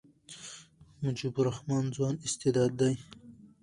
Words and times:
مجيب 1.01 1.33
الرحمن 1.41 1.83
ځوان 1.95 2.15
استعداد 2.27 2.71
دئ. 2.79 2.95